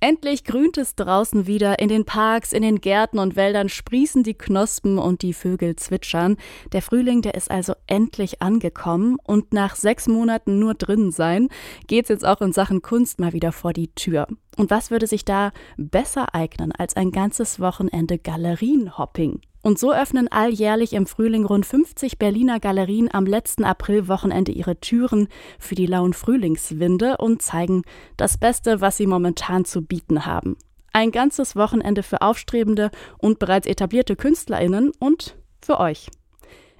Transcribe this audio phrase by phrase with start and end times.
[0.00, 1.80] Endlich grünt es draußen wieder.
[1.80, 6.36] In den Parks, in den Gärten und Wäldern sprießen die Knospen und die Vögel zwitschern.
[6.72, 11.48] Der Frühling, der ist also endlich angekommen und nach sechs Monaten nur drinnen sein,
[11.88, 14.28] geht's jetzt auch in Sachen Kunst mal wieder vor die Tür.
[14.58, 19.40] Und was würde sich da besser eignen als ein ganzes Wochenende Galerienhopping?
[19.62, 25.28] Und so öffnen alljährlich im Frühling rund 50 Berliner Galerien am letzten Aprilwochenende ihre Türen
[25.60, 27.82] für die lauen Frühlingswinde und zeigen
[28.16, 30.56] das Beste, was sie momentan zu bieten haben.
[30.92, 36.08] Ein ganzes Wochenende für aufstrebende und bereits etablierte Künstlerinnen und für euch.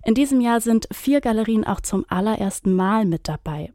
[0.04, 3.70] In diesem Jahr sind vier Galerien auch zum allerersten Mal mit dabei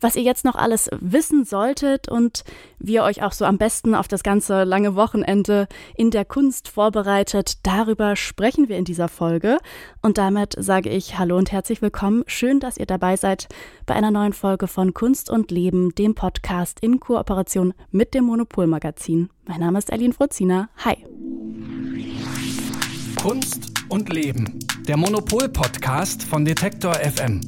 [0.00, 2.44] was ihr jetzt noch alles wissen solltet und
[2.78, 6.68] wie ihr euch auch so am besten auf das ganze lange Wochenende in der Kunst
[6.68, 9.58] vorbereitet, darüber sprechen wir in dieser Folge.
[10.02, 12.24] Und damit sage ich Hallo und herzlich willkommen.
[12.26, 13.48] Schön, dass ihr dabei seid
[13.86, 19.30] bei einer neuen Folge von Kunst und Leben, dem Podcast in Kooperation mit dem Monopolmagazin.
[19.46, 20.68] Mein Name ist Aline Frozina.
[20.84, 20.96] Hi.
[23.20, 27.40] Kunst und Leben, der Monopol-Podcast von Detektor FM.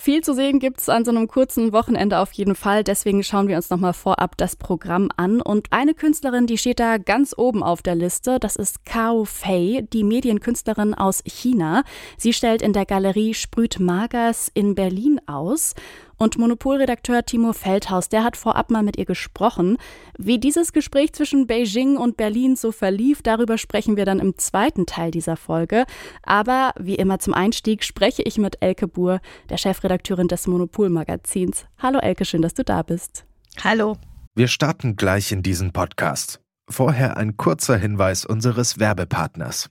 [0.00, 2.84] Viel zu sehen gibt's an so einem kurzen Wochenende auf jeden Fall.
[2.84, 5.42] Deswegen schauen wir uns nochmal vorab das Programm an.
[5.42, 8.40] Und eine Künstlerin, die steht da ganz oben auf der Liste.
[8.40, 11.84] Das ist Kao Fei, die Medienkünstlerin aus China.
[12.16, 15.74] Sie stellt in der Galerie Sprüt Magers in Berlin aus.
[16.22, 19.78] Und Monopolredakteur Timo Feldhaus, der hat vorab mal mit ihr gesprochen.
[20.18, 24.84] Wie dieses Gespräch zwischen Beijing und Berlin so verlief, darüber sprechen wir dann im zweiten
[24.84, 25.86] Teil dieser Folge.
[26.22, 31.64] Aber wie immer zum Einstieg spreche ich mit Elke Buhr, der Chefredakteurin des Monopolmagazins.
[31.78, 33.24] Hallo Elke, schön, dass du da bist.
[33.64, 33.96] Hallo.
[34.34, 36.42] Wir starten gleich in diesen Podcast.
[36.68, 39.70] Vorher ein kurzer Hinweis unseres Werbepartners.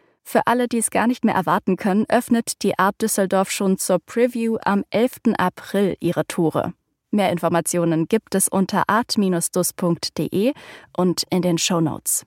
[0.23, 3.99] Für alle, die es gar nicht mehr erwarten können, öffnet die Art Düsseldorf schon zur
[3.99, 5.33] Preview am 11.
[5.37, 6.73] April ihre Tore.
[7.11, 10.53] Mehr Informationen gibt es unter art-dus.de
[10.95, 12.25] und in den Show Notes.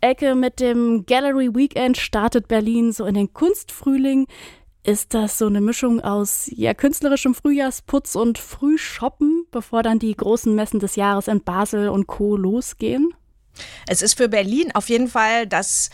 [0.00, 4.26] Ecke mit dem Gallery Weekend startet Berlin so in den Kunstfrühling.
[4.82, 10.54] Ist das so eine Mischung aus ja, künstlerischem Frühjahrsputz und Frühshoppen, bevor dann die großen
[10.54, 12.36] Messen des Jahres in Basel und Co.
[12.36, 13.14] losgehen?
[13.86, 15.90] Es ist für Berlin auf jeden Fall das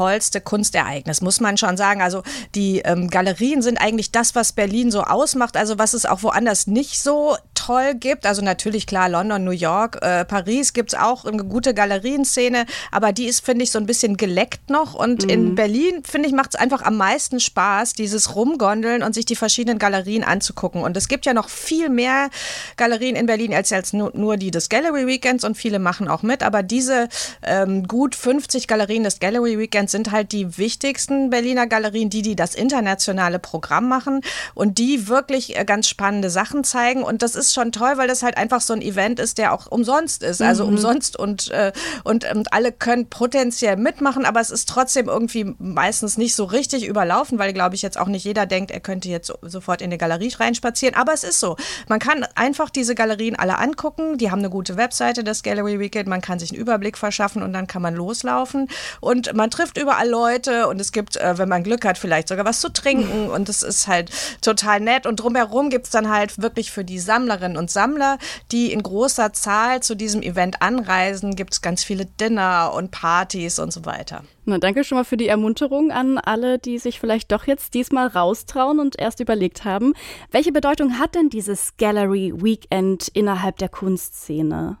[0.00, 2.00] tollste Kunstereignis, muss man schon sagen.
[2.00, 2.22] Also
[2.54, 6.66] die ähm, Galerien sind eigentlich das, was Berlin so ausmacht, also was es auch woanders
[6.66, 8.24] nicht so toll gibt.
[8.24, 13.12] Also natürlich klar, London, New York, äh, Paris gibt es auch eine gute Galerienszene, aber
[13.12, 14.94] die ist, finde ich, so ein bisschen geleckt noch.
[14.94, 15.28] Und mhm.
[15.28, 19.36] in Berlin, finde ich, macht es einfach am meisten Spaß, dieses Rumgondeln und sich die
[19.36, 20.82] verschiedenen Galerien anzugucken.
[20.82, 22.30] Und es gibt ja noch viel mehr
[22.78, 26.22] Galerien in Berlin als, als nur, nur die des Gallery Weekends und viele machen auch
[26.22, 26.42] mit.
[26.42, 27.10] Aber diese
[27.42, 32.36] ähm, gut 50 Galerien des Gallery Weekends sind halt die wichtigsten Berliner Galerien, die, die
[32.36, 34.20] das internationale Programm machen
[34.54, 37.02] und die wirklich äh, ganz spannende Sachen zeigen.
[37.02, 39.66] Und das ist schon toll, weil das halt einfach so ein Event ist, der auch
[39.66, 40.42] umsonst ist.
[40.42, 40.70] Also mhm.
[40.70, 41.72] umsonst und, äh,
[42.04, 46.86] und, und alle können potenziell mitmachen, aber es ist trotzdem irgendwie meistens nicht so richtig
[46.86, 49.98] überlaufen, weil, glaube ich, jetzt auch nicht jeder denkt, er könnte jetzt sofort in eine
[49.98, 50.94] Galerie reinspazieren.
[50.94, 51.56] Aber es ist so.
[51.88, 54.18] Man kann einfach diese Galerien alle angucken.
[54.18, 56.08] Die haben eine gute Webseite, das Gallery Weekend.
[56.08, 58.68] Man kann sich einen Überblick verschaffen und dann kann man loslaufen.
[59.00, 62.44] Und man trifft überall Leute und es gibt, äh, wenn man Glück hat, vielleicht sogar
[62.44, 63.30] was zu trinken.
[63.30, 65.06] Und es ist halt total nett.
[65.06, 68.18] Und drumherum gibt es dann halt wirklich für die Sammler Sammlerinnen und Sammler,
[68.50, 71.36] die in großer Zahl zu diesem Event anreisen.
[71.36, 74.24] Gibt es ganz viele Dinner und Partys und so weiter.
[74.46, 78.08] Na, danke schon mal für die Ermunterung an alle, die sich vielleicht doch jetzt diesmal
[78.08, 79.94] raustrauen und erst überlegt haben.
[80.30, 84.78] Welche Bedeutung hat denn dieses Gallery Weekend innerhalb der Kunstszene?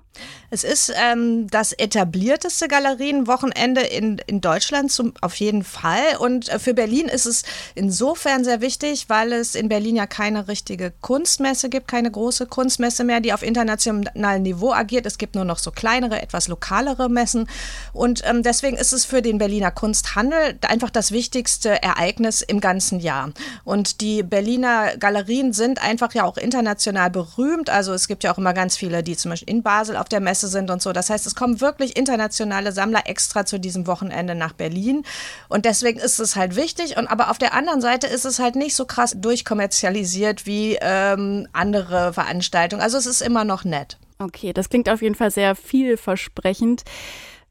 [0.52, 6.16] Es ist ähm, das etablierteste Galerienwochenende in, in Deutschland zum, auf jeden Fall.
[6.18, 7.44] Und äh, für Berlin ist es
[7.76, 13.04] insofern sehr wichtig, weil es in Berlin ja keine richtige Kunstmesse gibt, keine große Kunstmesse
[13.04, 15.06] mehr, die auf internationalem Niveau agiert.
[15.06, 17.48] Es gibt nur noch so kleinere, etwas lokalere Messen.
[17.92, 22.98] Und ähm, deswegen ist es für den Berliner Kunsthandel einfach das wichtigste Ereignis im ganzen
[22.98, 23.32] Jahr.
[23.62, 27.70] Und die Berliner Galerien sind einfach ja auch international berühmt.
[27.70, 30.20] Also es gibt ja auch immer ganz viele, die zum Beispiel in Basel auf der
[30.20, 30.92] Messe sind und so.
[30.92, 35.04] Das heißt, es kommen wirklich internationale Sammler extra zu diesem Wochenende nach Berlin.
[35.48, 36.96] Und deswegen ist es halt wichtig.
[36.96, 41.48] Und aber auf der anderen Seite ist es halt nicht so krass durchkommerzialisiert wie ähm,
[41.52, 42.82] andere Veranstaltungen.
[42.82, 43.98] Also es ist immer noch nett.
[44.18, 46.82] Okay, das klingt auf jeden Fall sehr vielversprechend.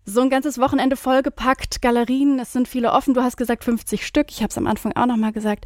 [0.05, 3.13] So ein ganzes Wochenende vollgepackt, Galerien, es sind viele offen.
[3.13, 4.27] Du hast gesagt 50 Stück.
[4.29, 5.65] Ich habe es am Anfang auch nochmal gesagt.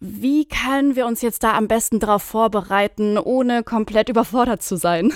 [0.00, 5.12] Wie können wir uns jetzt da am besten darauf vorbereiten, ohne komplett überfordert zu sein?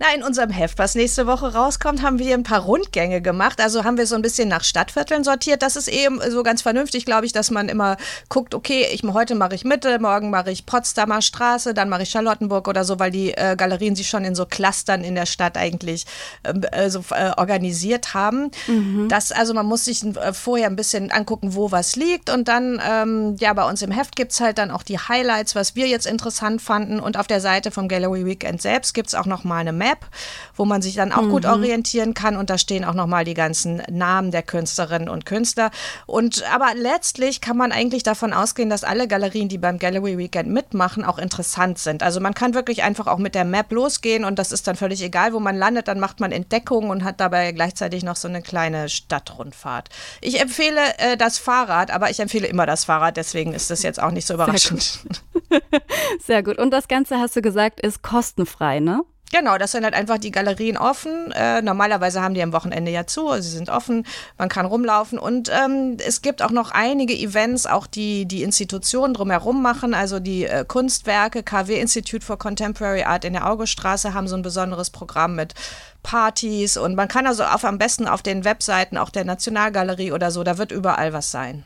[0.00, 3.60] Na, in unserem Heft, was nächste Woche rauskommt, haben wir ein paar Rundgänge gemacht.
[3.60, 5.60] Also haben wir so ein bisschen nach Stadtvierteln sortiert.
[5.60, 7.96] Das ist eben so ganz vernünftig, glaube ich, dass man immer
[8.28, 12.10] guckt, okay, ich, heute mache ich Mitte, morgen mache ich Potsdamer Straße, dann mache ich
[12.10, 15.56] Charlottenburg oder so, weil die äh, Galerien sich schon in so Clustern in der Stadt
[15.56, 16.06] eigentlich
[16.44, 18.52] ähm, äh, so äh, organisiert haben.
[18.68, 19.08] Mhm.
[19.08, 22.30] Das, also man muss sich äh, vorher ein bisschen angucken, wo was liegt.
[22.30, 25.56] Und dann, ähm, ja, bei uns im Heft gibt es halt dann auch die Highlights,
[25.56, 27.00] was wir jetzt interessant fanden.
[27.00, 29.87] Und auf der Seite vom Gallery Weekend selbst gibt es auch noch mal eine Map
[29.88, 30.06] Map,
[30.54, 31.30] wo man sich dann auch mhm.
[31.30, 32.36] gut orientieren kann.
[32.36, 35.70] Und da stehen auch nochmal die ganzen Namen der Künstlerinnen und Künstler.
[36.06, 40.48] Und aber letztlich kann man eigentlich davon ausgehen, dass alle Galerien, die beim Gallery Weekend
[40.50, 42.02] mitmachen, auch interessant sind.
[42.02, 45.02] Also man kann wirklich einfach auch mit der Map losgehen und das ist dann völlig
[45.02, 45.88] egal, wo man landet.
[45.88, 49.88] Dann macht man Entdeckungen und hat dabei gleichzeitig noch so eine kleine Stadtrundfahrt.
[50.20, 54.00] Ich empfehle äh, das Fahrrad, aber ich empfehle immer das Fahrrad, deswegen ist das jetzt
[54.00, 54.82] auch nicht so überraschend.
[54.82, 55.28] Sehr gut.
[56.26, 56.58] Sehr gut.
[56.58, 59.02] Und das Ganze, hast du gesagt, ist kostenfrei, ne?
[59.30, 61.32] Genau, das sind halt einfach die Galerien offen.
[61.32, 64.06] Äh, normalerweise haben die am Wochenende ja zu, also sie sind offen,
[64.38, 69.12] man kann rumlaufen und ähm, es gibt auch noch einige Events, auch die die Institutionen
[69.12, 74.28] drumherum machen, also die äh, Kunstwerke, KW Institute for Contemporary Art in der Auguststraße haben
[74.28, 75.54] so ein besonderes Programm mit
[76.02, 80.30] Partys und man kann also auf, am besten auf den Webseiten auch der Nationalgalerie oder
[80.30, 81.64] so, da wird überall was sein.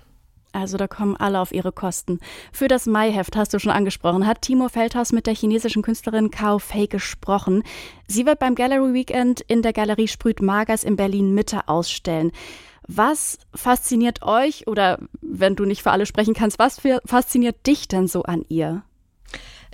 [0.52, 2.20] Also da kommen alle auf ihre Kosten.
[2.52, 6.58] Für das Maiheft, hast du schon angesprochen, hat Timo Feldhaus mit der chinesischen Künstlerin Kao
[6.58, 7.62] Fei gesprochen.
[8.06, 12.32] Sie wird beim Gallery Weekend in der Galerie Sprüht Magers in Berlin Mitte ausstellen.
[12.86, 18.06] Was fasziniert euch oder wenn du nicht für alle sprechen kannst, was fasziniert dich denn
[18.08, 18.82] so an ihr?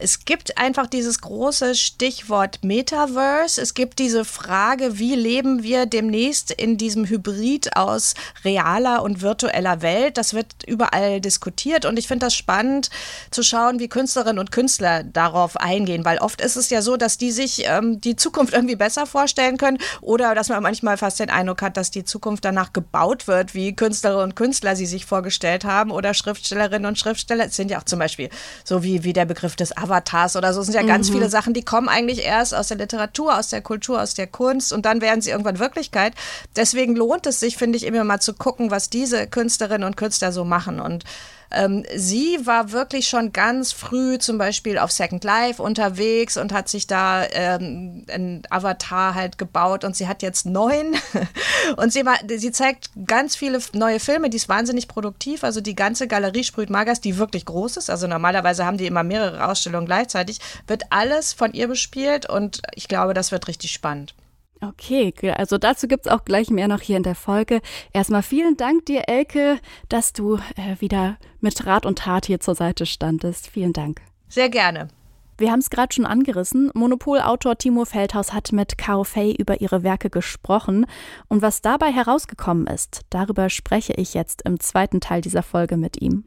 [0.01, 3.61] Es gibt einfach dieses große Stichwort Metaverse.
[3.61, 8.15] Es gibt diese Frage, wie leben wir demnächst in diesem Hybrid aus
[8.45, 10.17] realer und virtueller Welt.
[10.17, 12.91] Das wird überall diskutiert und ich finde das spannend
[13.33, 17.19] zu schauen, wie Künstlerinnen und Künstler darauf eingehen, weil oft ist es ja so, dass
[17.19, 21.31] die sich ähm, die Zukunft irgendwie besser vorstellen können oder dass man manchmal fast den
[21.31, 25.65] Eindruck hat, dass die Zukunft danach gebaut wird, wie Künstlerinnen und Künstler sie sich vorgestellt
[25.65, 27.47] haben oder Schriftstellerinnen und Schriftsteller.
[27.47, 28.29] Es sind ja auch zum Beispiel
[28.63, 30.61] so wie, wie der Begriff des Avatars oder so.
[30.61, 31.15] Es sind ja ganz mhm.
[31.15, 34.73] viele Sachen, die kommen eigentlich erst aus der Literatur, aus der Kultur, aus der Kunst
[34.73, 36.15] und dann werden sie irgendwann Wirklichkeit.
[36.57, 40.33] Deswegen lohnt es sich, finde ich, immer mal zu gucken, was diese Künstlerinnen und Künstler
[40.33, 41.05] so machen und
[41.51, 46.69] ähm, sie war wirklich schon ganz früh zum Beispiel auf Second Life unterwegs und hat
[46.69, 50.95] sich da ähm, ein Avatar halt gebaut und sie hat jetzt neun.
[51.77, 52.05] und sie,
[52.37, 55.43] sie zeigt ganz viele neue Filme, die ist wahnsinnig produktiv.
[55.43, 57.91] Also die ganze Galerie sprüht Magas, die wirklich groß ist.
[57.91, 60.41] Also normalerweise haben die immer mehrere Ausstellungen gleichzeitig.
[60.67, 64.15] Wird alles von ihr bespielt und ich glaube, das wird richtig spannend.
[64.61, 67.61] Okay, also dazu gibt es auch gleich mehr noch hier in der Folge.
[67.93, 72.55] Erstmal vielen Dank dir, Elke, dass du äh, wieder mit Rat und Tat hier zur
[72.55, 73.49] Seite standest.
[73.49, 74.01] Vielen Dank.
[74.29, 74.89] Sehr gerne.
[75.37, 76.73] Wir haben es gerade schon angerissen.
[76.75, 80.85] Monopolautor Timo Feldhaus hat mit Kao Fei über ihre Werke gesprochen.
[81.29, 86.03] Und was dabei herausgekommen ist, darüber spreche ich jetzt im zweiten Teil dieser Folge mit
[86.03, 86.25] ihm.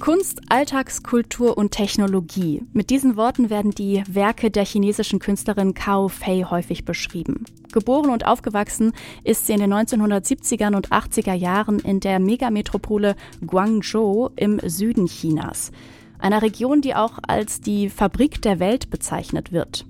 [0.00, 2.62] Kunst, Alltagskultur und Technologie.
[2.72, 7.44] Mit diesen Worten werden die Werke der chinesischen Künstlerin Cao Fei häufig beschrieben.
[7.70, 8.92] Geboren und aufgewachsen
[9.24, 13.14] ist sie in den 1970er und 80er Jahren in der Megametropole
[13.46, 15.70] Guangzhou im Süden Chinas,
[16.18, 19.84] einer Region, die auch als die Fabrik der Welt bezeichnet wird.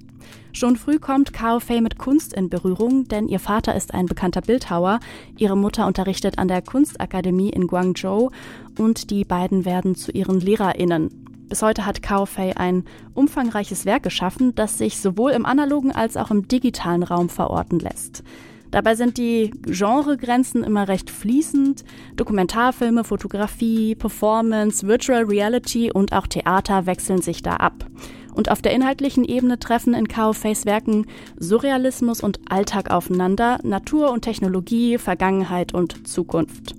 [0.52, 4.40] Schon früh kommt Kao Fei mit Kunst in Berührung, denn ihr Vater ist ein bekannter
[4.40, 5.00] Bildhauer,
[5.38, 8.30] ihre Mutter unterrichtet an der Kunstakademie in Guangzhou
[8.78, 11.10] und die beiden werden zu ihren LehrerInnen.
[11.48, 16.16] Bis heute hat Kao Fei ein umfangreiches Werk geschaffen, das sich sowohl im analogen als
[16.16, 18.22] auch im digitalen Raum verorten lässt.
[18.70, 21.84] Dabei sind die Genregrenzen immer recht fließend.
[22.14, 27.84] Dokumentarfilme, Fotografie, Performance, Virtual Reality und auch Theater wechseln sich da ab.
[28.34, 31.06] Und auf der inhaltlichen Ebene treffen in Face Werken
[31.38, 36.74] Surrealismus und Alltag aufeinander, Natur und Technologie, Vergangenheit und Zukunft.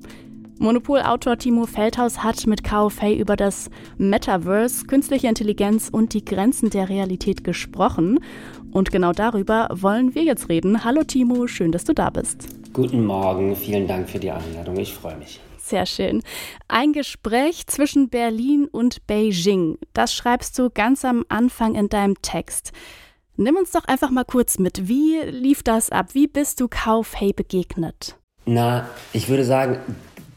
[0.62, 6.70] Monopol-Autor Timo Feldhaus hat mit Kao Fei über das Metaverse, künstliche Intelligenz und die Grenzen
[6.70, 8.20] der Realität gesprochen.
[8.72, 10.84] Und genau darüber wollen wir jetzt reden.
[10.84, 12.48] Hallo Timo, schön, dass du da bist.
[12.74, 14.78] Guten Morgen, vielen Dank für die Einladung.
[14.78, 15.40] Ich freue mich.
[15.72, 16.22] Sehr schön.
[16.68, 19.78] Ein Gespräch zwischen Berlin und Beijing.
[19.94, 22.74] Das schreibst du ganz am Anfang in deinem Text.
[23.38, 24.90] Nimm uns doch einfach mal kurz mit.
[24.90, 26.08] Wie lief das ab?
[26.12, 28.18] Wie bist du Kaufhey begegnet?
[28.46, 29.80] Na, ich würde sagen,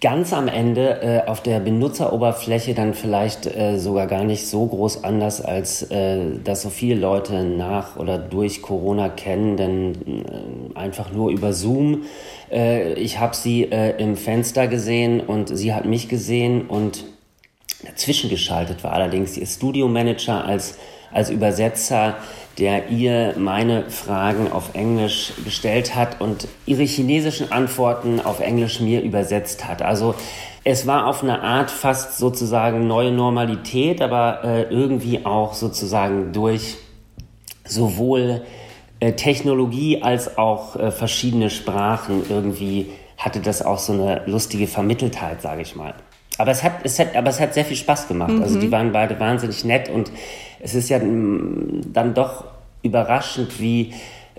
[0.05, 5.03] ganz am Ende äh, auf der Benutzeroberfläche dann vielleicht äh, sogar gar nicht so groß
[5.03, 11.11] anders, als äh, dass so viele Leute nach oder durch Corona kennen, denn äh, einfach
[11.11, 12.03] nur über Zoom.
[12.55, 17.05] Äh, ich habe sie äh, im Fenster gesehen und sie hat mich gesehen und
[17.85, 20.79] dazwischen geschaltet war allerdings ihr Studiomanager als,
[21.13, 22.17] als Übersetzer
[22.59, 29.03] der ihr meine Fragen auf Englisch gestellt hat und ihre chinesischen Antworten auf Englisch mir
[29.03, 29.83] übersetzt hat.
[29.83, 30.15] Also
[30.63, 36.77] es war auf eine Art fast sozusagen neue Normalität, aber äh, irgendwie auch sozusagen durch
[37.67, 38.43] sowohl
[39.13, 45.63] Technologie als auch äh, verschiedene Sprachen irgendwie hatte das auch so eine lustige Vermitteltheit, sage
[45.63, 45.95] ich mal.
[46.39, 48.33] Aber es hat, es hat, aber es hat sehr viel Spaß gemacht.
[48.33, 48.43] Mhm.
[48.43, 50.11] Also die waren beide wahnsinnig nett und
[50.61, 52.45] es ist ja dann doch
[52.83, 53.95] überraschend, wie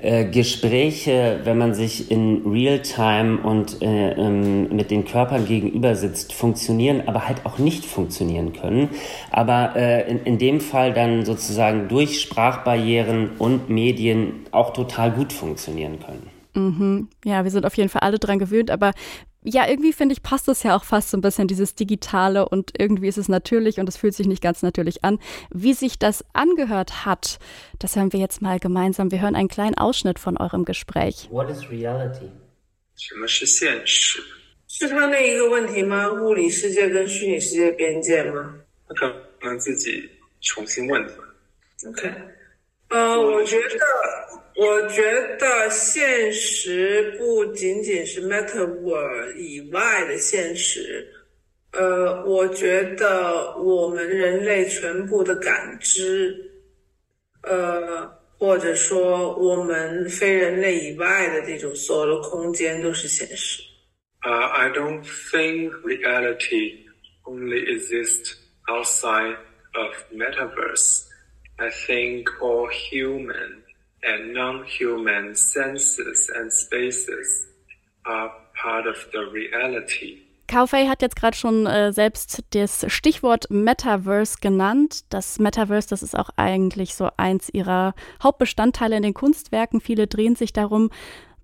[0.05, 6.31] äh, Gespräche, wenn man sich in Realtime und äh, ähm, mit den Körpern gegenüber sitzt,
[6.31, 8.89] funktionieren, aber halt auch nicht funktionieren können.
[9.31, 15.33] Aber äh, in, in dem Fall dann sozusagen durch Sprachbarrieren und Medien auch total gut
[15.33, 16.29] funktionieren können.
[16.53, 17.09] Mhm.
[17.25, 18.91] Ja, wir sind auf jeden Fall alle dran gewöhnt, aber
[19.44, 22.72] ja, irgendwie finde ich, passt das ja auch fast so ein bisschen, dieses Digitale und
[22.78, 25.18] irgendwie ist es natürlich und es fühlt sich nicht ganz natürlich an.
[25.50, 27.38] Wie sich das angehört hat,
[27.78, 29.10] das hören wir jetzt mal gemeinsam.
[29.10, 31.28] Wir hören einen kleinen Ausschnitt von eurem Gespräch.
[31.30, 32.30] What is reality?
[32.96, 34.20] 什么是现实？
[34.68, 36.12] 是他那一个问题吗？
[36.12, 38.54] 物理世界跟虚拟世界边界吗？
[38.86, 40.10] 他可能自己
[40.42, 41.14] 重新问的。
[41.88, 42.12] OK，
[42.88, 43.78] 呃，我觉得。
[44.56, 45.02] 我觉
[45.38, 51.06] 得现实不仅仅是 metaverse 以外的现实，
[51.72, 56.36] 呃，我觉得我们人类全部的感知，
[57.42, 58.06] 呃，
[58.38, 63.62] 或者说我们非人类以外的这种所有的空间都是现实。
[64.22, 65.02] Uh, I don't
[65.32, 66.84] think reality
[67.24, 68.34] only exists
[68.68, 69.36] outside
[69.74, 71.06] of metaverse.
[71.56, 73.62] I think all human
[74.05, 77.47] and non-human senses and spaces
[78.05, 78.31] are
[78.61, 80.25] part of the reality.
[80.47, 85.05] Kaufei hat jetzt gerade schon äh, selbst das Stichwort Metaverse genannt.
[85.09, 89.81] Das Metaverse, das ist auch eigentlich so eins ihrer Hauptbestandteile in den Kunstwerken.
[89.81, 90.91] Viele drehen sich darum.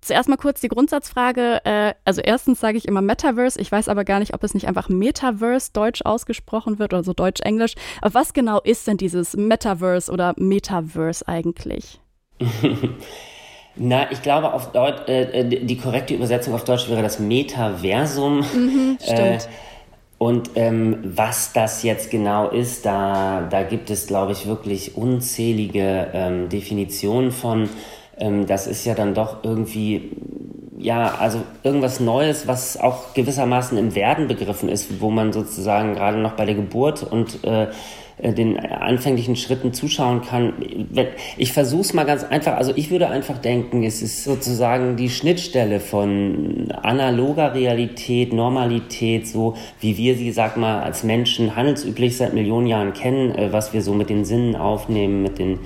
[0.00, 1.64] Zuerst mal kurz die Grundsatzfrage.
[1.64, 3.60] Äh, also erstens sage ich immer Metaverse.
[3.60, 7.12] Ich weiß aber gar nicht, ob es nicht einfach Metaverse deutsch ausgesprochen wird oder so
[7.12, 7.74] deutsch-englisch.
[8.00, 12.01] Aber was genau ist denn dieses Metaverse oder Metaverse eigentlich?
[13.76, 18.40] Na, ich glaube, auf Deutsch, äh, äh, die korrekte Übersetzung auf Deutsch wäre das Metaversum.
[18.40, 19.18] Mhm, stimmt.
[19.18, 19.38] Äh,
[20.18, 26.10] und ähm, was das jetzt genau ist, da, da gibt es, glaube ich, wirklich unzählige
[26.12, 27.68] ähm, Definitionen von.
[28.18, 30.10] Ähm, das ist ja dann doch irgendwie,
[30.78, 36.18] ja, also irgendwas Neues, was auch gewissermaßen im Werden begriffen ist, wo man sozusagen gerade
[36.18, 37.66] noch bei der Geburt und äh,
[38.22, 40.52] den anfänglichen Schritten zuschauen kann.
[41.36, 42.56] Ich versuche es mal ganz einfach.
[42.56, 49.56] Also ich würde einfach denken, es ist sozusagen die Schnittstelle von analoger Realität, Normalität, so
[49.80, 53.82] wie wir sie, sag mal, als Menschen handelsüblich seit Millionen Jahren kennen, äh, was wir
[53.82, 55.58] so mit den Sinnen aufnehmen, mit den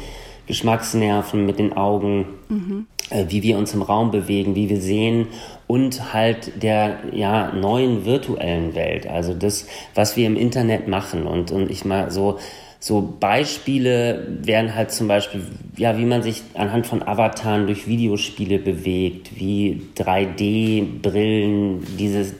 [0.46, 2.86] Geschmacksnerven, mit den Augen, mhm.
[3.28, 5.28] Wie wir uns im Raum bewegen, wie wir sehen
[5.66, 11.52] und halt der ja neuen virtuellen Welt, also das, was wir im Internet machen und
[11.52, 12.38] und ich mal so
[12.78, 15.42] so Beispiele wären halt zum Beispiel,
[15.76, 22.34] ja, wie man sich anhand von Avataren durch Videospiele bewegt, wie 3D-Brillen, dieses,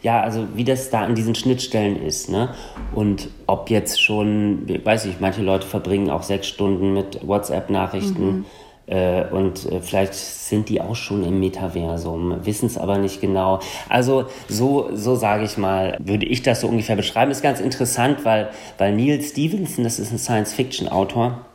[0.00, 2.54] ja, also wie das da an diesen Schnittstellen ist, ne?
[2.94, 8.26] Und ob jetzt schon, weiß ich, manche Leute verbringen auch sechs Stunden mit WhatsApp-Nachrichten.
[8.26, 13.20] Mhm Äh, und äh, vielleicht sind die auch schon im Metaversum, wissen es aber nicht
[13.20, 13.60] genau.
[13.88, 17.30] Also so, so sage ich mal, würde ich das so ungefähr beschreiben.
[17.30, 21.46] Ist ganz interessant, weil, weil Neil Stevenson, das ist ein Science-Fiction-Autor,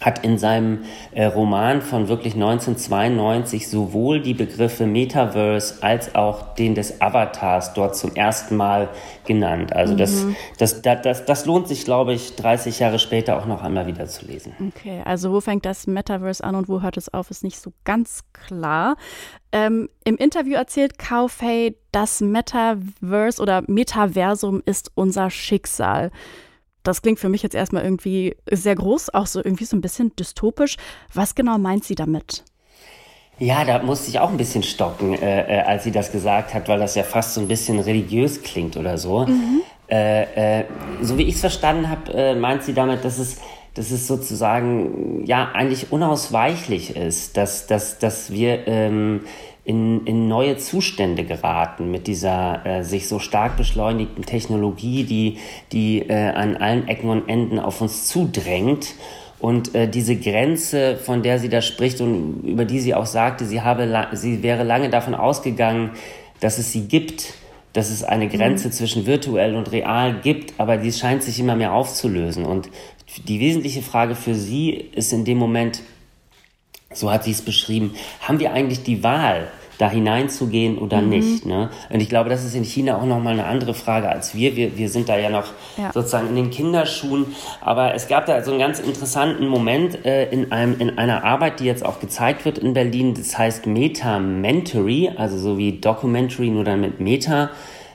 [0.00, 6.74] hat in seinem äh, Roman von wirklich 1992 sowohl die Begriffe Metaverse als auch den
[6.74, 8.88] des Avatars dort zum ersten Mal
[9.26, 9.72] genannt.
[9.72, 9.98] Also mhm.
[9.98, 10.26] das,
[10.58, 14.06] das, das, das, das lohnt sich, glaube ich, 30 Jahre später auch noch einmal wieder
[14.06, 14.52] zu lesen.
[14.68, 17.72] Okay, also wo fängt das Metaverse an und wo hört es auf, ist nicht so
[17.84, 18.96] ganz klar.
[19.52, 26.10] Ähm, Im Interview erzählt Kao Fei, das Metaverse oder Metaversum ist unser Schicksal.
[26.86, 30.14] Das klingt für mich jetzt erstmal irgendwie sehr groß, auch so irgendwie so ein bisschen
[30.14, 30.76] dystopisch.
[31.12, 32.44] Was genau meint sie damit?
[33.40, 36.68] Ja, da musste ich auch ein bisschen stocken, äh, äh, als sie das gesagt hat,
[36.68, 39.26] weil das ja fast so ein bisschen religiös klingt oder so.
[39.26, 39.62] Mhm.
[39.90, 40.64] Äh, äh,
[41.02, 43.40] so wie ich es verstanden habe, äh, meint sie damit, dass es,
[43.74, 49.22] dass es sozusagen ja eigentlich unausweichlich ist, dass, dass, dass wir ähm,
[49.66, 55.38] in, in neue Zustände geraten mit dieser äh, sich so stark beschleunigten Technologie, die,
[55.72, 58.94] die äh, an allen Ecken und Enden auf uns zudrängt.
[59.40, 63.44] Und äh, diese Grenze, von der sie da spricht und über die sie auch sagte,
[63.44, 65.90] sie, habe, sie wäre lange davon ausgegangen,
[66.38, 67.34] dass es sie gibt,
[67.72, 68.72] dass es eine Grenze mhm.
[68.72, 72.46] zwischen virtuell und real gibt, aber die scheint sich immer mehr aufzulösen.
[72.46, 72.70] Und
[73.26, 75.82] die wesentliche Frage für sie ist in dem Moment,
[76.92, 81.08] so hat sie es beschrieben, haben wir eigentlich die Wahl, da hineinzugehen oder mhm.
[81.08, 81.46] nicht.
[81.46, 81.70] Ne?
[81.90, 84.56] Und ich glaube, das ist in China auch nochmal eine andere Frage als wir.
[84.56, 85.92] Wir, wir sind da ja noch ja.
[85.92, 87.26] sozusagen in den Kinderschuhen.
[87.60, 91.60] Aber es gab da so einen ganz interessanten Moment äh, in, einem, in einer Arbeit,
[91.60, 93.14] die jetzt auch gezeigt wird in Berlin.
[93.14, 97.50] Das heißt Meta-Mentory, also so wie Documentary, nur dann mit Meta.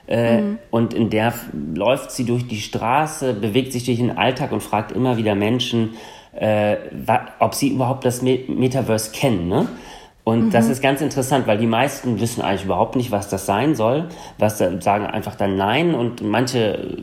[0.08, 0.60] Äh, mhm.
[0.70, 1.34] Und in der
[1.76, 5.96] läuft sie durch die Straße, bewegt sich durch den Alltag und fragt immer wieder Menschen,
[6.34, 6.78] äh,
[7.40, 9.48] ob sie überhaupt das Metaverse kennen.
[9.48, 9.68] Ne?
[10.24, 10.52] Und mhm.
[10.52, 14.08] das ist ganz interessant, weil die meisten wissen eigentlich überhaupt nicht, was das sein soll.
[14.38, 16.98] Was sagen einfach dann nein und manche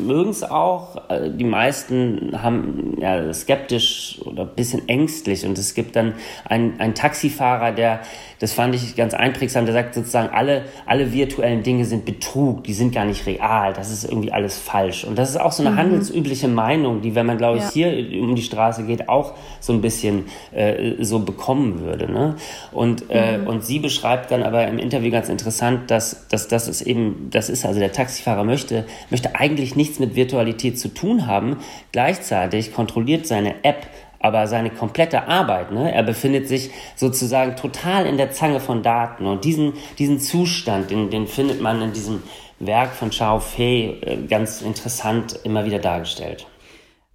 [0.00, 1.10] mögen es auch.
[1.10, 6.78] Äh, die meisten haben ja skeptisch oder ein bisschen ängstlich und es gibt dann einen,
[6.78, 8.00] einen Taxifahrer, der
[8.38, 12.72] das fand ich ganz einprägsam, der sagt sozusagen alle alle virtuellen Dinge sind Betrug, die
[12.72, 15.04] sind gar nicht real, das ist irgendwie alles falsch.
[15.04, 15.78] Und das ist auch so eine mhm.
[15.78, 17.88] handelsübliche Meinung, die wenn man glaube ich ja.
[17.88, 22.10] hier um die Straße geht auch so ein bisschen äh, so bekommen würde.
[22.10, 22.36] Ne?
[22.72, 23.46] Und, äh, mhm.
[23.46, 27.48] und sie beschreibt dann aber im Interview ganz interessant, dass, dass das ist eben, das
[27.48, 31.56] ist also der Taxifahrer möchte, möchte eigentlich nichts mit Virtualität zu tun haben.
[31.92, 33.86] Gleichzeitig kontrolliert seine App
[34.22, 39.26] aber seine komplette Arbeit, ne, er befindet sich sozusagen total in der Zange von Daten
[39.26, 42.22] und diesen, diesen Zustand, den, den findet man in diesem
[42.58, 46.46] Werk von Chao Fei äh, ganz interessant immer wieder dargestellt.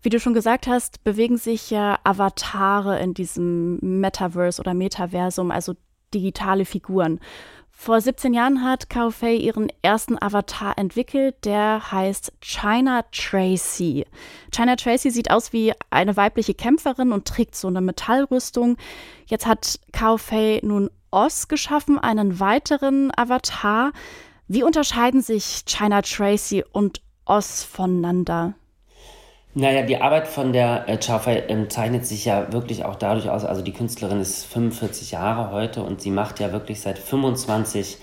[0.06, 5.74] Wie du schon gesagt hast, bewegen sich ja Avatare in diesem Metaverse oder Metaversum, also
[6.14, 7.20] digitale Figuren.
[7.72, 14.06] Vor 17 Jahren hat Kao Fei ihren ersten Avatar entwickelt, der heißt China Tracy.
[14.54, 18.78] China Tracy sieht aus wie eine weibliche Kämpferin und trägt so eine Metallrüstung.
[19.26, 23.92] Jetzt hat Kao Fei nun Oz geschaffen, einen weiteren Avatar.
[24.48, 28.54] Wie unterscheiden sich China Tracy und Oz voneinander?
[29.58, 31.00] Naja, die Arbeit von der äh,
[31.48, 35.82] ähm, zeichnet sich ja wirklich auch dadurch aus, also die Künstlerin ist 45 Jahre heute
[35.82, 37.98] und sie macht ja wirklich seit 25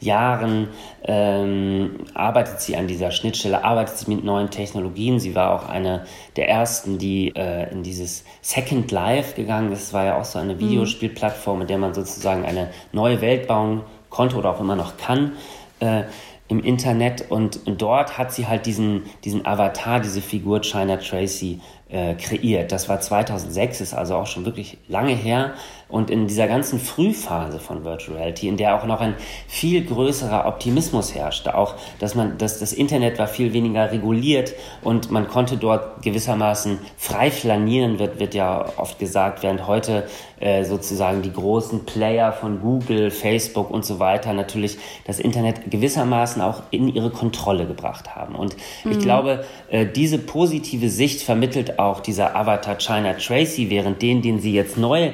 [0.00, 0.68] Jahren
[1.04, 5.18] ähm, arbeitet sie an dieser Schnittstelle, arbeitet sie mit neuen Technologien.
[5.18, 6.04] Sie war auch eine
[6.36, 9.86] der ersten, die äh, in dieses Second Life gegangen ist.
[9.86, 10.60] Das war ja auch so eine mhm.
[10.60, 15.32] Videospielplattform, mit der man sozusagen eine neue Welt bauen konnte oder auch immer noch kann.
[15.80, 16.04] Äh,
[16.48, 22.14] im Internet und, dort hat sie halt diesen, diesen Avatar, diese Figur China Tracy äh,
[22.14, 22.72] kreiert.
[22.72, 25.54] Das war 2006, ist also auch schon wirklich lange her.
[25.88, 29.14] Und in dieser ganzen Frühphase von Virtual Reality, in der auch noch ein
[29.46, 35.10] viel größerer Optimismus herrschte, auch dass man, dass das Internet war viel weniger reguliert und
[35.10, 40.04] man konnte dort gewissermaßen frei flanieren, wird, wird ja oft gesagt, während heute
[40.40, 46.42] äh, sozusagen die großen Player von Google, Facebook und so weiter natürlich das Internet gewissermaßen
[46.42, 48.34] auch in ihre Kontrolle gebracht haben.
[48.34, 48.92] Und mhm.
[48.92, 54.38] ich glaube, äh, diese positive Sicht vermittelt auch dieser Avatar China Tracy, während den, den
[54.38, 55.12] sie jetzt neu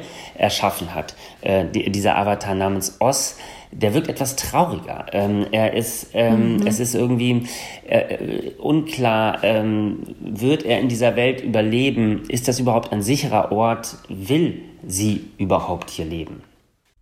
[0.65, 3.39] erschaffen hat, äh, die, dieser Avatar namens Oz,
[3.71, 5.07] der wirkt etwas trauriger.
[5.13, 6.67] Ähm, er ist, ähm, mhm.
[6.67, 7.47] es ist irgendwie
[7.87, 12.23] äh, unklar, ähm, wird er in dieser Welt überleben?
[12.29, 13.97] Ist das überhaupt ein sicherer Ort?
[14.09, 16.43] Will sie überhaupt hier leben?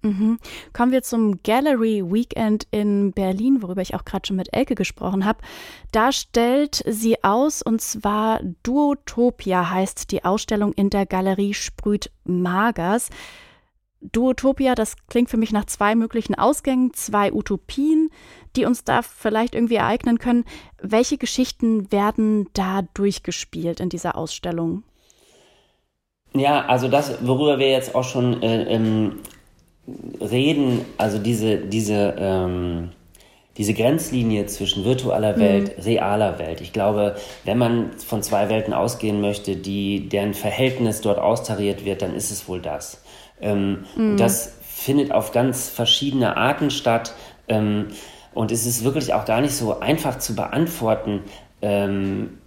[0.05, 0.39] Mhm.
[0.73, 5.25] Kommen wir zum Gallery Weekend in Berlin, worüber ich auch gerade schon mit Elke gesprochen
[5.25, 5.39] habe.
[5.93, 13.11] Da stellt sie aus, und zwar Duotopia heißt die Ausstellung in der Galerie Sprüht Magers.
[14.11, 18.11] Duotopia, das klingt für mich nach zwei möglichen Ausgängen, zwei Utopien,
[18.57, 20.45] die uns da vielleicht irgendwie ereignen können.
[20.81, 24.83] Welche Geschichten werden da durchgespielt in dieser Ausstellung?
[26.35, 29.21] Ja, also das, worüber wir jetzt auch schon äh, ähm,
[30.21, 32.91] reden, also diese, diese, ähm,
[33.59, 35.83] diese Grenzlinie zwischen virtueller Welt, mhm.
[35.85, 36.61] realer Welt.
[36.63, 42.01] Ich glaube, wenn man von zwei Welten ausgehen möchte, die, deren Verhältnis dort austariert wird,
[42.01, 43.03] dann ist es wohl das.
[43.43, 44.17] Ähm, mhm.
[44.17, 47.15] Das findet auf ganz verschiedene Arten statt.
[47.49, 47.89] Ähm,
[48.35, 51.21] und es ist wirklich auch gar nicht so einfach zu beantworten,
[51.61, 52.39] ähm,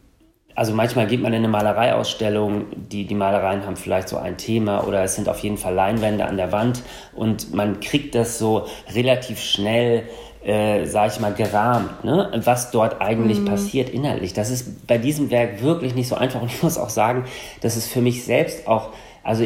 [0.55, 4.87] also manchmal geht man in eine Malereiausstellung, die, die Malereien haben vielleicht so ein Thema
[4.87, 6.81] oder es sind auf jeden Fall Leinwände an der Wand
[7.13, 10.03] und man kriegt das so relativ schnell,
[10.45, 12.31] äh, sag ich mal, gerahmt, ne?
[12.45, 13.45] was dort eigentlich mhm.
[13.45, 14.31] passiert inhaltlich.
[14.31, 17.25] Das ist bei diesem Werk wirklich nicht so einfach und ich muss auch sagen,
[17.59, 18.91] dass es für mich selbst auch
[19.25, 19.43] also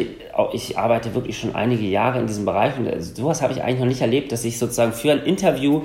[0.52, 3.86] ich arbeite wirklich schon einige Jahre in diesem Bereich und sowas habe ich eigentlich noch
[3.86, 5.84] nicht erlebt, dass ich sozusagen für ein Interview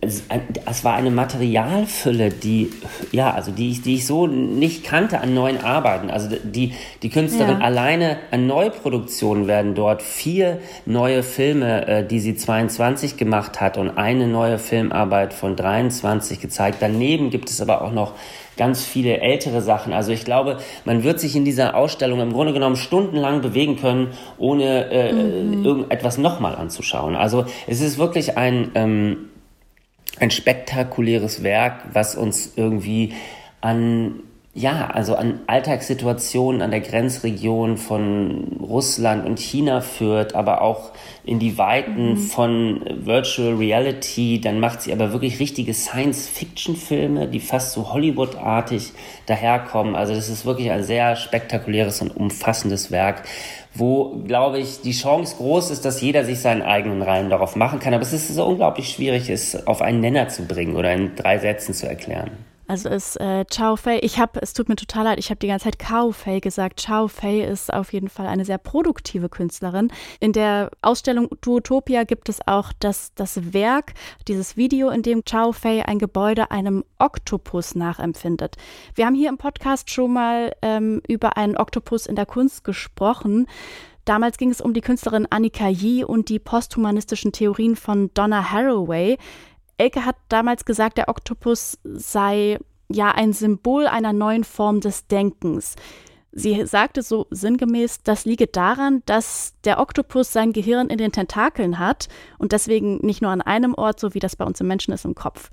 [0.00, 2.70] es war eine Materialfülle, die,
[3.12, 6.10] ja, also die ich, die ich so nicht kannte an neuen Arbeiten.
[6.10, 6.72] Also die,
[7.02, 7.64] die Künstlerin ja.
[7.64, 13.90] alleine an Neuproduktionen werden dort vier neue Filme, äh, die sie 22 gemacht hat und
[13.90, 16.78] eine neue Filmarbeit von 23 gezeigt.
[16.80, 18.14] Daneben gibt es aber auch noch
[18.58, 19.94] ganz viele ältere Sachen.
[19.94, 24.08] Also ich glaube, man wird sich in dieser Ausstellung im Grunde genommen stundenlang bewegen können,
[24.36, 25.64] ohne äh, mhm.
[25.64, 27.16] irgendetwas nochmal anzuschauen.
[27.16, 29.28] Also es ist wirklich ein ähm,
[30.20, 33.14] ein spektakuläres Werk, was uns irgendwie
[33.60, 34.22] an
[34.58, 40.90] ja, also an Alltagssituationen an der Grenzregion von Russland und China führt, aber auch
[41.24, 42.16] in die Weiten mhm.
[42.16, 44.40] von Virtual Reality.
[44.40, 48.92] Dann macht sie aber wirklich richtige Science-Fiction-Filme, die fast so Hollywood-artig
[49.26, 49.94] daherkommen.
[49.94, 53.22] Also das ist wirklich ein sehr spektakuläres und umfassendes Werk,
[53.74, 57.78] wo, glaube ich, die Chance groß ist, dass jeder sich seinen eigenen Reim darauf machen
[57.78, 57.94] kann.
[57.94, 61.38] Aber es ist so unglaublich schwierig, es auf einen Nenner zu bringen oder in drei
[61.38, 62.30] Sätzen zu erklären.
[62.68, 65.46] Also ist äh, Chao Fei, ich habe, es tut mir total leid, ich habe die
[65.46, 66.78] ganze Zeit Kao Fei gesagt.
[66.78, 69.90] Chao Fei ist auf jeden Fall eine sehr produktive Künstlerin.
[70.20, 73.94] In der Ausstellung Duotopia gibt es auch das, das Werk,
[74.28, 78.56] dieses Video, in dem Chao Fei ein Gebäude einem Oktopus nachempfindet.
[78.94, 83.46] Wir haben hier im Podcast schon mal ähm, über einen Oktopus in der Kunst gesprochen.
[84.04, 89.16] Damals ging es um die Künstlerin Annika Yee und die posthumanistischen Theorien von Donna Haraway.
[89.78, 95.76] Elke hat damals gesagt, der Oktopus sei ja ein Symbol einer neuen Form des Denkens.
[96.32, 101.78] Sie sagte so sinngemäß, das liege daran, dass der Oktopus sein Gehirn in den Tentakeln
[101.78, 104.92] hat und deswegen nicht nur an einem Ort, so wie das bei uns im Menschen
[104.92, 105.50] ist, im Kopf.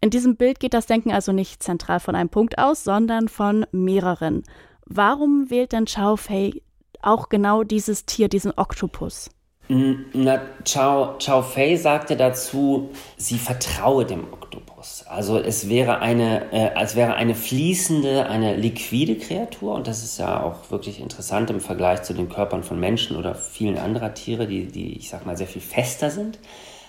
[0.00, 3.66] In diesem Bild geht das Denken also nicht zentral von einem Punkt aus, sondern von
[3.70, 4.44] mehreren.
[4.86, 6.62] Warum wählt denn Chao Fei
[7.00, 9.30] auch genau dieses Tier, diesen Oktopus?
[9.68, 15.04] Na, Chao, Chao Fei sagte dazu, sie vertraue dem Oktopus.
[15.06, 20.18] Also es wäre eine, äh, als wäre eine fließende, eine liquide Kreatur und das ist
[20.18, 24.46] ja auch wirklich interessant im Vergleich zu den Körpern von Menschen oder vielen anderer Tiere,
[24.46, 26.38] die, die ich sag mal sehr viel fester sind.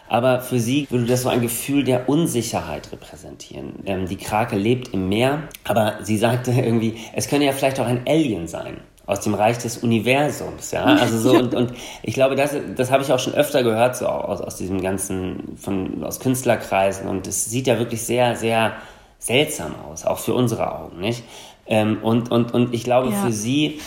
[0.07, 3.73] Aber für sie würde das so ein Gefühl der Unsicherheit repräsentieren.
[3.85, 7.85] Ähm, die Krake lebt im Meer, aber sie sagte irgendwie, es könne ja vielleicht auch
[7.85, 8.77] ein Alien sein
[9.09, 10.85] aus dem Reich des Universums, ja.
[11.01, 14.05] Also so und, und ich glaube, das, das habe ich auch schon öfter gehört, so
[14.05, 18.73] aus, aus diesem ganzen, von, aus Künstlerkreisen und es sieht ja wirklich sehr, sehr
[19.17, 21.23] seltsam aus, auch für unsere Augen, nicht?
[21.65, 23.15] Ähm, und, und, und ich glaube, ja.
[23.15, 23.79] für sie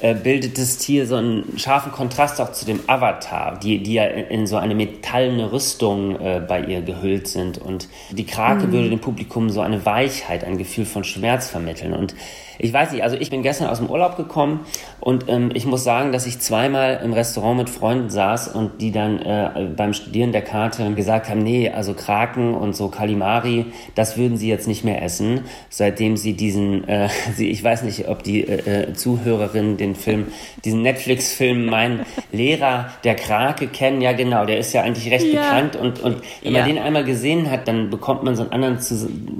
[0.00, 4.04] äh, bildet das Tier so einen scharfen Kontrast auch zu dem Avatar, die, die ja
[4.04, 7.58] in, in so eine metallene Rüstung äh, bei ihr gehüllt sind.
[7.58, 8.72] Und die Krake mhm.
[8.72, 11.92] würde dem Publikum so eine Weichheit, ein Gefühl von Schmerz vermitteln.
[11.92, 12.14] Und
[12.58, 14.60] ich weiß nicht, also ich bin gestern aus dem Urlaub gekommen
[15.00, 18.92] und ähm, ich muss sagen, dass ich zweimal im Restaurant mit Freunden saß und die
[18.92, 24.16] dann äh, beim Studieren der Karte gesagt haben, nee, also Kraken und so Kalimari, das
[24.16, 28.22] würden sie jetzt nicht mehr essen, seitdem sie diesen, äh, sie, ich weiß nicht, ob
[28.22, 30.28] die äh, äh Zuhörerinnen den Film,
[30.64, 34.00] diesen Netflix-Film Mein Lehrer der Krake kennen.
[34.00, 35.42] Ja, genau, der ist ja eigentlich recht ja.
[35.42, 38.78] bekannt und, und wenn man den einmal gesehen hat, dann bekommt man so einen anderen,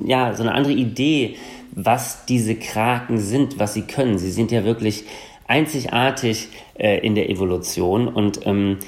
[0.04, 1.36] ja, so eine andere Idee
[1.74, 4.18] was diese Kraken sind, was sie können.
[4.18, 5.04] Sie sind ja wirklich
[5.46, 8.08] einzigartig äh, in der Evolution.
[8.08, 8.78] Und ähm,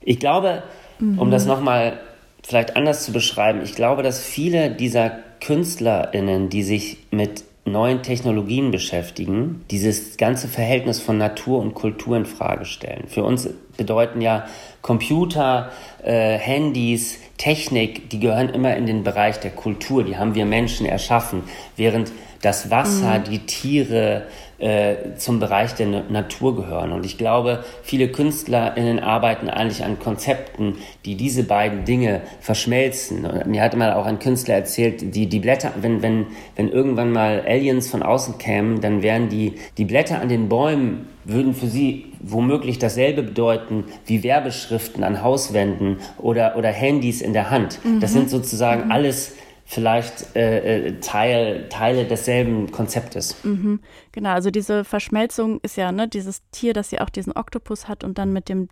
[0.00, 0.62] ich glaube,
[0.98, 1.18] mhm.
[1.18, 2.00] um das nochmal
[2.42, 8.70] vielleicht anders zu beschreiben, ich glaube, dass viele dieser KünstlerInnen, die sich mit neuen Technologien
[8.70, 13.04] beschäftigen, dieses ganze Verhältnis von Natur und Kultur in Frage stellen.
[13.06, 14.46] Für uns bedeuten ja
[14.80, 15.70] Computer,
[16.02, 20.86] äh, Handys, Technik, die gehören immer in den Bereich der Kultur, die haben wir Menschen
[20.86, 21.44] erschaffen,
[21.76, 23.24] während das Wasser, mhm.
[23.24, 24.26] die Tiere,
[24.62, 26.92] äh, zum Bereich der Natur gehören.
[26.92, 33.26] Und ich glaube, viele KünstlerInnen arbeiten eigentlich an Konzepten, die diese beiden Dinge verschmelzen.
[33.26, 37.10] Und mir hatte mal auch ein Künstler erzählt, die, die Blätter, wenn, wenn, wenn irgendwann
[37.10, 41.66] mal Aliens von außen kämen, dann wären die, die Blätter an den Bäumen würden für
[41.66, 47.80] sie womöglich dasselbe bedeuten wie Werbeschriften an Hauswänden oder, oder Handys in der Hand.
[47.84, 47.98] Mhm.
[47.98, 48.92] Das sind sozusagen mhm.
[48.92, 49.34] alles
[49.72, 53.42] vielleicht äh, äh, Teil, Teile desselben Konzeptes.
[53.42, 53.80] Mhm,
[54.12, 58.04] genau, also diese Verschmelzung ist ja ne, dieses Tier, das ja auch diesen Oktopus hat
[58.04, 58.68] und dann mit dem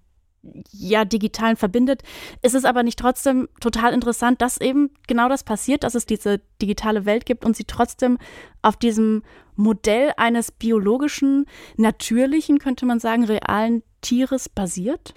[0.72, 2.02] ja digitalen verbindet.
[2.42, 6.40] Ist es aber nicht trotzdem total interessant, dass eben genau das passiert, dass es diese
[6.60, 8.18] digitale Welt gibt und sie trotzdem
[8.62, 9.22] auf diesem
[9.56, 15.14] Modell eines biologischen, natürlichen, könnte man sagen, realen Tieres basiert?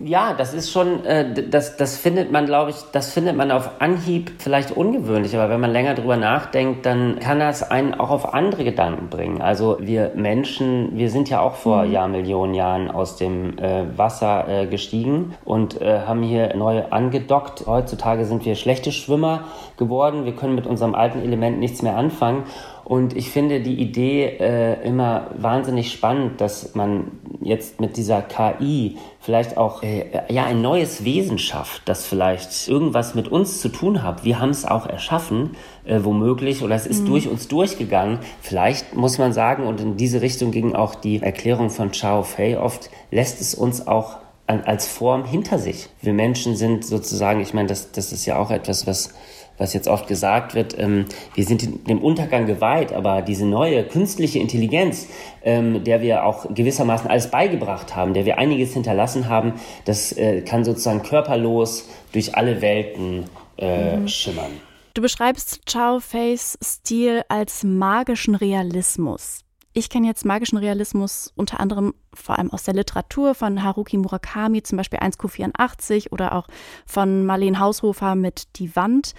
[0.00, 3.80] Ja, das ist schon, äh, das, das findet man, glaube ich, das findet man auf
[3.80, 8.34] Anhieb vielleicht ungewöhnlich, aber wenn man länger drüber nachdenkt, dann kann das einen auch auf
[8.34, 9.40] andere Gedanken bringen.
[9.40, 11.92] Also wir Menschen, wir sind ja auch vor mhm.
[11.92, 17.64] Jahrmillionen Jahren aus dem äh, Wasser äh, gestiegen und äh, haben hier neu angedockt.
[17.66, 19.44] Heutzutage sind wir schlechte Schwimmer
[19.76, 20.24] geworden.
[20.24, 22.42] Wir können mit unserem alten Element nichts mehr anfangen.
[22.84, 28.98] Und ich finde die Idee äh, immer wahnsinnig spannend, dass man jetzt mit dieser KI
[29.20, 34.02] vielleicht auch äh, ja ein neues Wesen schafft, das vielleicht irgendwas mit uns zu tun
[34.02, 34.24] hat.
[34.24, 37.06] Wir haben es auch erschaffen, äh, womöglich, oder es ist mhm.
[37.06, 38.18] durch uns durchgegangen.
[38.42, 42.58] Vielleicht muss man sagen, und in diese Richtung ging auch die Erklärung von Chao Fei
[42.58, 45.88] oft, lässt es uns auch als Form hinter sich.
[46.02, 49.14] Wir Menschen sind sozusagen, ich meine, das, das ist ja auch etwas, was
[49.58, 54.38] was jetzt oft gesagt wird, ähm, wir sind dem Untergang geweiht, aber diese neue künstliche
[54.38, 55.08] Intelligenz,
[55.42, 60.42] ähm, der wir auch gewissermaßen alles beigebracht haben, der wir einiges hinterlassen haben, das äh,
[60.42, 63.24] kann sozusagen körperlos durch alle Welten
[63.58, 64.08] äh, mhm.
[64.08, 64.52] schimmern.
[64.94, 69.43] Du beschreibst Chao Feis Stil als magischen Realismus.
[69.76, 74.62] Ich kenne jetzt magischen Realismus unter anderem vor allem aus der Literatur von Haruki Murakami,
[74.62, 76.46] zum Beispiel 1Q84 oder auch
[76.86, 79.14] von Marlene Haushofer mit Die Wand.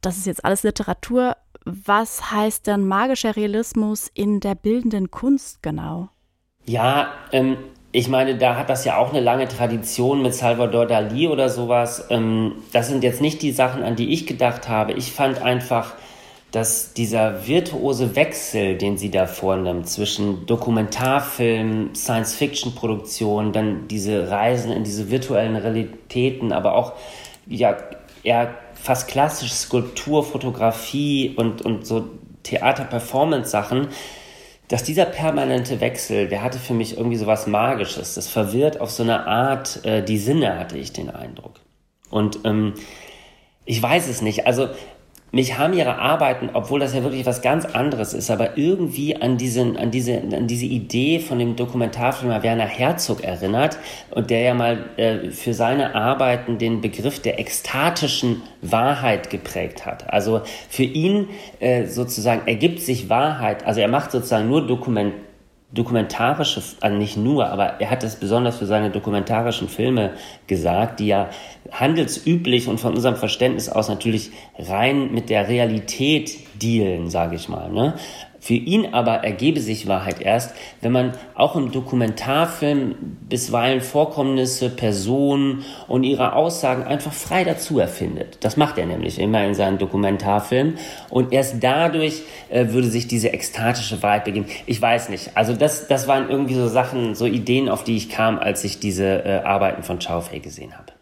[0.00, 1.36] Das ist jetzt alles Literatur.
[1.64, 6.08] Was heißt denn magischer Realismus in der bildenden Kunst genau?
[6.66, 7.56] Ja, ähm,
[7.92, 12.06] ich meine, da hat das ja auch eine lange Tradition mit Salvador Dali oder sowas.
[12.10, 14.94] Ähm, das sind jetzt nicht die Sachen, an die ich gedacht habe.
[14.94, 15.94] Ich fand einfach,
[16.54, 24.84] dass dieser virtuose Wechsel, den sie da vornimmt, zwischen Dokumentarfilm, Science-Fiction-Produktion, dann diese Reisen in
[24.84, 26.92] diese virtuellen Realitäten, aber auch
[27.48, 27.76] ja,
[28.22, 32.04] eher fast klassische Skulptur, Fotografie und, und so
[32.44, 33.88] Theater-Performance-Sachen,
[34.68, 38.14] dass dieser permanente Wechsel, der hatte für mich irgendwie so was Magisches.
[38.14, 41.54] Das verwirrt auf so eine Art äh, die Sinne, hatte ich den Eindruck.
[42.10, 42.74] Und ähm,
[43.64, 44.46] ich weiß es nicht.
[44.46, 44.68] Also
[45.34, 49.36] mich haben ihre Arbeiten, obwohl das ja wirklich was ganz anderes ist, aber irgendwie an,
[49.36, 53.78] diesen, an, diese, an diese Idee von dem Dokumentarfilmer Werner Herzog erinnert
[54.10, 60.12] und der ja mal äh, für seine Arbeiten den Begriff der ekstatischen Wahrheit geprägt hat.
[60.12, 65.14] Also für ihn äh, sozusagen ergibt sich Wahrheit, also er macht sozusagen nur Dokument
[65.74, 70.12] dokumentarische, also nicht nur, aber er hat es besonders für seine dokumentarischen Filme
[70.46, 71.28] gesagt, die ja
[71.70, 77.70] handelsüblich und von unserem Verständnis aus natürlich rein mit der Realität dealen, sage ich mal.
[77.70, 77.94] Ne?
[78.44, 82.94] Für ihn aber ergebe sich Wahrheit erst, wenn man auch im Dokumentarfilm
[83.26, 88.36] bisweilen Vorkommnisse, Personen und ihre Aussagen einfach frei dazu erfindet.
[88.42, 90.74] Das macht er nämlich immer in seinen Dokumentarfilmen.
[91.08, 94.44] Und erst dadurch äh, würde sich diese ekstatische Wahrheit begeben.
[94.66, 95.30] Ich weiß nicht.
[95.34, 98.78] Also das, das waren irgendwie so Sachen, so Ideen, auf die ich kam, als ich
[98.78, 100.93] diese äh, Arbeiten von Chao Fei gesehen habe.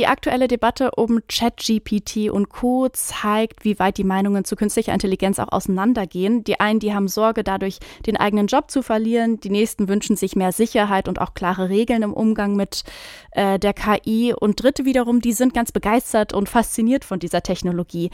[0.00, 2.88] Die aktuelle Debatte um ChatGPT und Co.
[2.88, 6.42] zeigt, wie weit die Meinungen zu künstlicher Intelligenz auch auseinandergehen.
[6.42, 9.40] Die einen, die haben Sorge, dadurch den eigenen Job zu verlieren.
[9.40, 12.84] Die nächsten wünschen sich mehr Sicherheit und auch klare Regeln im Umgang mit
[13.32, 14.32] äh, der KI.
[14.32, 18.08] Und Dritte wiederum, die sind ganz begeistert und fasziniert von dieser Technologie.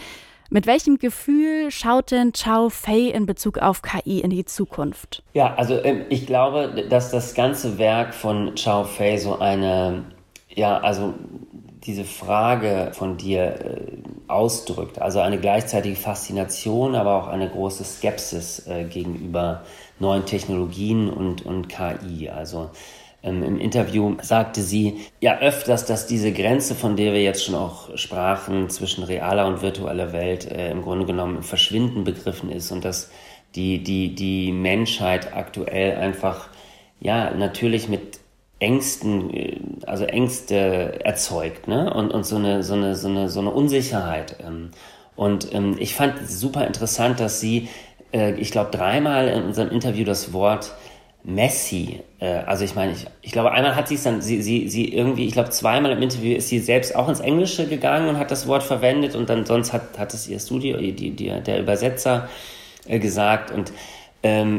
[0.51, 5.23] Mit welchem Gefühl schaut denn Chao Fei in Bezug auf KI in die Zukunft?
[5.35, 10.03] Ja, also ähm, ich glaube, dass das ganze Werk von Chao Fei so eine,
[10.49, 11.15] ja, also
[11.87, 13.81] diese Frage von dir äh,
[14.29, 15.01] ausdrückt.
[15.01, 19.63] Also eine gleichzeitige Faszination, aber auch eine große Skepsis äh, gegenüber
[19.99, 22.29] neuen Technologien und, und KI.
[22.29, 22.71] Also
[23.23, 27.57] Ähm, Im Interview sagte sie ja öfters, dass diese Grenze, von der wir jetzt schon
[27.57, 32.85] auch sprachen, zwischen realer und virtueller Welt äh, im Grunde genommen verschwinden begriffen ist und
[32.85, 33.11] dass
[33.57, 36.49] die, die, die Menschheit aktuell einfach,
[37.01, 38.21] ja, natürlich mit
[38.59, 41.93] Ängsten, also Ängste erzeugt, ne?
[41.93, 44.37] Und, und so eine, so eine, so eine, so eine Unsicherheit.
[44.47, 44.71] Ähm.
[45.15, 47.69] Und ähm, ich fand super interessant, dass sie,
[48.13, 50.73] äh, ich glaube, dreimal in unserem Interview das Wort
[51.27, 54.69] Messi, äh, also ich meine, ich, ich glaube, einmal hat sie es dann, sie, sie,
[54.69, 58.17] sie irgendwie, ich glaube, zweimal im Interview ist sie selbst auch ins Englische gegangen und
[58.17, 61.61] hat das Wort verwendet und dann sonst hat, hat es ihr Studio, die, die, der
[61.61, 62.29] Übersetzer
[62.87, 63.73] äh, gesagt und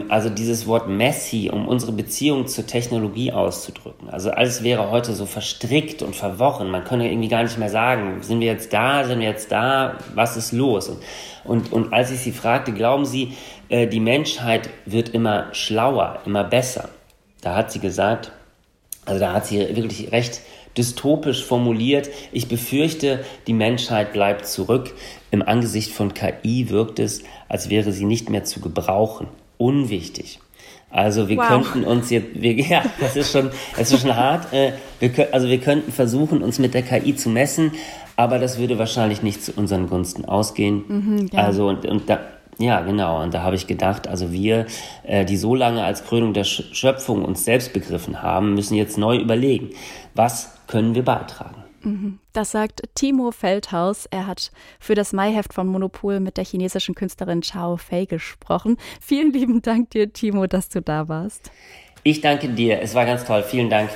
[0.10, 4.10] also dieses Wort Messi, um unsere Beziehung zur Technologie auszudrücken.
[4.10, 6.70] Also alles wäre heute so verstrickt und verworren.
[6.70, 9.98] Man könne irgendwie gar nicht mehr sagen, sind wir jetzt da, sind wir jetzt da,
[10.14, 10.90] was ist los?
[10.90, 11.00] Und,
[11.44, 13.34] und, und als ich sie fragte, glauben Sie,
[13.70, 16.90] äh, die Menschheit wird immer schlauer, immer besser.
[17.42, 18.32] Da hat sie gesagt,
[19.06, 20.42] also da hat sie wirklich recht
[20.78, 24.94] dystopisch formuliert, ich befürchte, die Menschheit bleibt zurück.
[25.32, 29.28] Im Angesicht von KI wirkt es, als wäre sie nicht mehr zu gebrauchen.
[29.58, 30.40] Unwichtig.
[30.90, 31.48] Also wir wow.
[31.48, 34.54] könnten uns jetzt, wir, ja, das ist schon, das ist schon hart.
[34.54, 37.74] Äh, wir, also wir könnten versuchen, uns mit der KI zu messen,
[38.16, 40.84] aber das würde wahrscheinlich nicht zu unseren Gunsten ausgehen.
[40.88, 41.44] Mhm, ja.
[41.44, 42.20] Also und, und da,
[42.58, 43.22] ja, genau.
[43.22, 44.66] Und da habe ich gedacht, also wir,
[45.04, 49.18] äh, die so lange als Krönung der Schöpfung uns selbst begriffen haben, müssen jetzt neu
[49.18, 49.70] überlegen,
[50.16, 51.67] was können wir beitragen.
[51.82, 52.20] Mhm.
[52.34, 54.06] Das sagt Timo Feldhaus.
[54.08, 58.78] Er hat für das Maiheft von Monopol mit der chinesischen Künstlerin Chao Fei gesprochen.
[59.02, 61.52] Vielen lieben Dank dir, Timo, dass du da warst.
[62.04, 62.82] Ich danke dir.
[62.82, 63.44] Es war ganz toll.
[63.44, 63.90] Vielen Dank.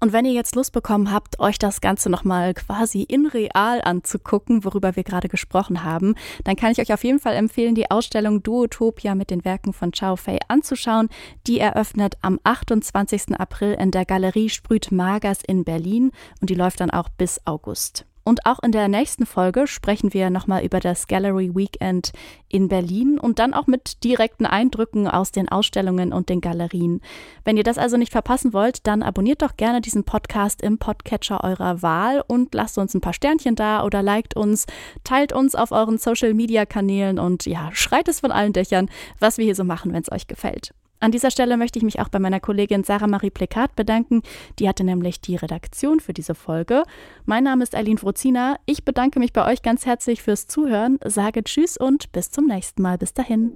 [0.00, 4.64] Und wenn ihr jetzt Lust bekommen habt, euch das Ganze nochmal quasi in real anzugucken,
[4.64, 8.42] worüber wir gerade gesprochen haben, dann kann ich euch auf jeden Fall empfehlen, die Ausstellung
[8.42, 11.10] Duotopia mit den Werken von Chao Fei anzuschauen.
[11.46, 13.38] Die eröffnet am 28.
[13.38, 18.06] April in der Galerie Sprüt Magers in Berlin und die läuft dann auch bis August.
[18.30, 22.12] Und auch in der nächsten Folge sprechen wir nochmal über das Gallery Weekend
[22.48, 27.00] in Berlin und dann auch mit direkten Eindrücken aus den Ausstellungen und den Galerien.
[27.44, 31.42] Wenn ihr das also nicht verpassen wollt, dann abonniert doch gerne diesen Podcast im Podcatcher
[31.42, 34.66] eurer Wahl und lasst uns ein paar Sternchen da oder liked uns,
[35.02, 39.38] teilt uns auf euren Social Media Kanälen und ja, schreit es von allen Dächern, was
[39.38, 40.72] wir hier so machen, wenn es euch gefällt.
[41.00, 44.20] An dieser Stelle möchte ich mich auch bei meiner Kollegin Sarah Marie Plekat bedanken.
[44.58, 46.82] Die hatte nämlich die Redaktion für diese Folge.
[47.24, 48.56] Mein Name ist Eileen Frozina.
[48.66, 52.82] Ich bedanke mich bei euch ganz herzlich fürs Zuhören, sage Tschüss und bis zum nächsten
[52.82, 52.98] Mal.
[52.98, 53.50] Bis dahin.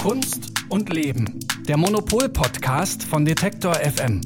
[0.00, 1.40] Kunst und Leben.
[1.66, 4.20] Der Monopol-Podcast von Detektor FM.